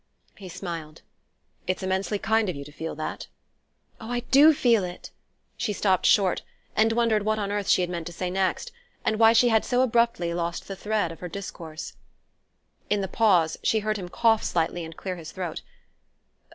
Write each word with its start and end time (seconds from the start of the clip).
He 0.35 0.49
smiled. 0.49 1.03
"It's 1.67 1.83
immensely 1.83 2.17
kind 2.17 2.49
of 2.49 2.55
you 2.55 2.65
to 2.65 2.71
feel 2.71 2.95
that." 2.95 3.27
"Oh, 3.99 4.09
I 4.11 4.21
do 4.21 4.51
feel 4.51 4.83
it!" 4.83 5.11
She 5.57 5.73
stopped 5.73 6.07
short, 6.07 6.41
and 6.75 6.91
wondered 6.91 7.21
what 7.23 7.37
on 7.37 7.51
earth 7.51 7.67
she 7.69 7.81
had 7.81 7.89
meant 7.91 8.07
to 8.07 8.11
say 8.11 8.31
next, 8.31 8.71
and 9.05 9.19
why 9.19 9.33
she 9.33 9.49
had 9.49 9.63
so 9.63 9.81
abruptly 9.83 10.33
lost 10.33 10.67
the 10.67 10.75
thread 10.75 11.11
of 11.11 11.19
her 11.19 11.29
discourse. 11.29 11.93
In 12.89 13.01
the 13.01 13.07
pause 13.07 13.59
she 13.61 13.81
heard 13.81 13.97
him 13.97 14.09
cough 14.09 14.43
slightly 14.43 14.83
and 14.83 14.97
clear 14.97 15.17
his 15.17 15.31
throat. 15.31 15.61